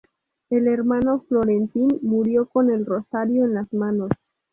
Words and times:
El 0.49 0.67
Hermano 0.67 1.23
Florentín 1.29 1.87
murió 2.01 2.47
con 2.47 2.71
el 2.71 2.87
rosario 2.87 3.45
en 3.45 3.53
las 3.53 3.71
manos. 3.71 4.09